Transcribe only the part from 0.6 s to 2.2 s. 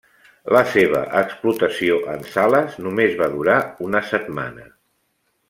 seva explotació